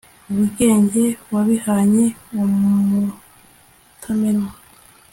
[0.71, 1.03] ubwe
[1.33, 2.03] wabihanze
[2.41, 4.51] umutamenwa